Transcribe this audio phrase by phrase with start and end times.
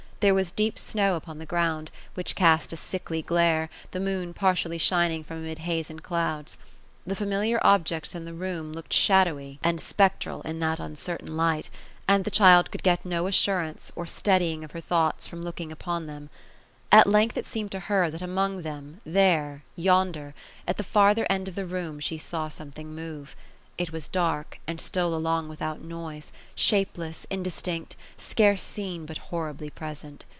[0.21, 4.77] There was deep snow upon the ground— which cast a sickly glare, the moon partially
[4.77, 6.59] shining from amid haze and clouds.
[7.07, 9.97] The familiar objects in the room looked shadowy and THE BOSS OF BL8INORE.
[10.43, 11.69] 223 spectral in that anoertain light;
[12.07, 16.05] and the child could get no assurance, or steadying of her thoughts, from looking upon
[16.05, 16.29] them.
[16.91, 20.35] At length it seemed to her, that among them,— there— yonder—
[20.67, 23.35] at the farther end of the room, she saw something move.
[23.77, 30.23] It was dark, and stole along without noise; shapeless, indistinct, scarce seen, but horribly present.